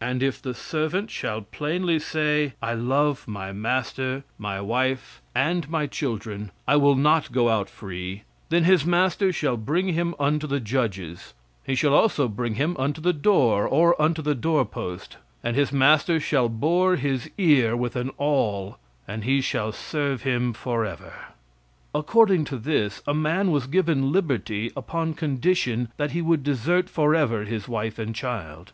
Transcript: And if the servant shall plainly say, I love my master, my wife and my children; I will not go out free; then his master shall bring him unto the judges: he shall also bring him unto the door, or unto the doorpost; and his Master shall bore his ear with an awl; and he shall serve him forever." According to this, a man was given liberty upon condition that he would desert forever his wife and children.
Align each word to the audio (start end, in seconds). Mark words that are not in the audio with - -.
And 0.00 0.24
if 0.24 0.42
the 0.42 0.54
servant 0.54 1.08
shall 1.08 1.40
plainly 1.40 2.00
say, 2.00 2.54
I 2.60 2.74
love 2.74 3.28
my 3.28 3.52
master, 3.52 4.24
my 4.36 4.60
wife 4.60 5.22
and 5.36 5.70
my 5.70 5.86
children; 5.86 6.50
I 6.66 6.74
will 6.74 6.96
not 6.96 7.30
go 7.30 7.48
out 7.48 7.70
free; 7.70 8.24
then 8.48 8.64
his 8.64 8.84
master 8.84 9.32
shall 9.32 9.56
bring 9.56 9.92
him 9.94 10.16
unto 10.18 10.48
the 10.48 10.58
judges: 10.58 11.32
he 11.62 11.76
shall 11.76 11.94
also 11.94 12.26
bring 12.26 12.56
him 12.56 12.74
unto 12.76 13.00
the 13.00 13.12
door, 13.12 13.68
or 13.68 13.94
unto 14.02 14.20
the 14.20 14.34
doorpost; 14.34 15.16
and 15.44 15.54
his 15.54 15.70
Master 15.72 16.18
shall 16.18 16.48
bore 16.48 16.96
his 16.96 17.30
ear 17.38 17.76
with 17.76 17.94
an 17.94 18.10
awl; 18.18 18.78
and 19.06 19.22
he 19.22 19.40
shall 19.40 19.70
serve 19.70 20.22
him 20.22 20.52
forever." 20.52 21.14
According 21.94 22.46
to 22.46 22.58
this, 22.58 23.00
a 23.06 23.14
man 23.14 23.52
was 23.52 23.68
given 23.68 24.10
liberty 24.10 24.72
upon 24.76 25.14
condition 25.14 25.88
that 25.98 26.10
he 26.10 26.20
would 26.20 26.42
desert 26.42 26.90
forever 26.90 27.44
his 27.44 27.68
wife 27.68 27.96
and 28.00 28.12
children. 28.12 28.66